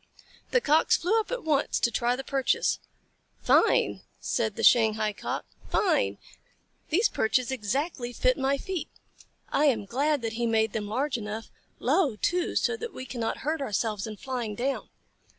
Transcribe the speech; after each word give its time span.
The 0.49 0.61
Cocks 0.61 0.97
flew 0.97 1.19
up 1.19 1.29
at 1.29 1.43
once 1.43 1.79
to 1.79 1.91
try 1.91 2.15
the 2.15 2.23
perches. 2.23 2.79
"Fine!" 3.43 4.01
said 4.19 4.55
the 4.55 4.63
Shanghai 4.63 5.13
Cock. 5.13 5.45
"Fine! 5.69 6.17
These 6.89 7.07
perches 7.07 7.51
exactly 7.51 8.11
fit 8.11 8.35
my 8.35 8.57
feet. 8.57 8.89
I 9.49 9.65
am 9.65 9.85
glad 9.85 10.23
that 10.23 10.33
he 10.33 10.47
made 10.47 10.73
them 10.73 10.87
large 10.87 11.19
enough. 11.19 11.51
Low, 11.77 12.15
too, 12.15 12.55
so 12.55 12.75
that 12.77 12.95
we 12.95 13.05
cannot 13.05 13.41
hurt 13.45 13.61
ourselves 13.61 14.07
in 14.07 14.17
flying 14.17 14.55
down." 14.55 14.89